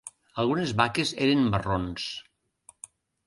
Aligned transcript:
Algunes 0.43 0.71
vaques 0.79 1.11
eren 1.27 1.45
marrons. 1.55 2.07